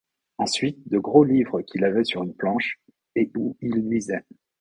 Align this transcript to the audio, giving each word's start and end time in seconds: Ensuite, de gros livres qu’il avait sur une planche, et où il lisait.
Ensuite, 0.39 0.79
de 0.89 0.97
gros 0.97 1.23
livres 1.23 1.61
qu’il 1.61 1.83
avait 1.83 2.03
sur 2.05 2.23
une 2.23 2.33
planche, 2.33 2.81
et 3.15 3.29
où 3.37 3.55
il 3.61 3.87
lisait. 3.87 4.25